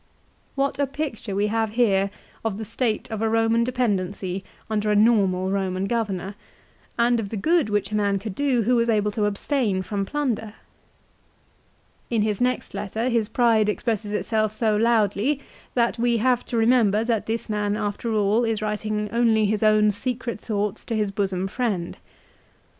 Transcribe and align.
What 0.55 0.79
a 0.79 0.87
picture 0.87 1.35
we 1.35 1.45
have 1.45 1.75
here 1.75 2.09
of 2.43 2.57
the 2.57 2.65
state 2.65 3.07
of 3.11 3.21
a 3.21 3.29
Roman 3.29 3.63
dependency 3.63 4.43
under 4.67 4.89
a 4.89 4.95
normal 4.95 5.47
Eoman 5.51 5.87
governor, 5.87 6.33
and 6.97 7.19
of 7.19 7.29
the 7.29 7.37
good 7.37 7.69
which 7.69 7.91
a 7.91 7.95
man 7.95 8.17
could 8.17 8.33
do 8.33 8.63
who 8.63 8.75
was 8.77 8.89
able 8.89 9.11
to 9.11 9.25
abstain 9.25 9.83
from 9.83 10.07
plunder! 10.07 10.55
In 12.09 12.23
his 12.23 12.41
next 12.41 12.73
letter 12.73 13.09
his 13.09 13.29
pride 13.29 13.69
expresses 13.69 14.11
itself 14.11 14.51
so 14.53 14.75
loudly 14.75 15.39
that 15.75 15.99
we 15.99 16.17
have 16.17 16.43
to 16.45 16.57
remember 16.57 17.03
that 17.03 17.27
this 17.27 17.47
man 17.47 17.77
after 17.77 18.11
all 18.11 18.43
is 18.43 18.59
writing 18.59 19.07
only 19.11 19.45
his 19.45 19.61
own 19.61 19.91
secret 19.91 20.41
thoughts 20.41 20.83
to 20.85 20.95
his 20.95 21.11
bosom 21.11 21.45
friend. 21.47 21.97